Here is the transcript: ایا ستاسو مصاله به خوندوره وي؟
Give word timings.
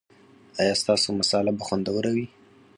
ایا 0.61 0.73
ستاسو 0.81 1.07
مصاله 1.19 1.51
به 1.57 1.63
خوندوره 1.67 2.11
وي؟ 2.15 2.25